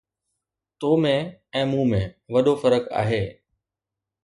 [0.79, 1.11] تو ۾
[1.61, 2.01] ۽ مون ۾
[2.33, 3.23] وڏو فرق آهي